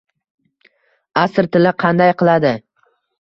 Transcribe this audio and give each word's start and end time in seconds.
Asr 1.25 1.49
tili 1.57 1.75
qanday 1.83 2.13
qiladi. 2.23 2.55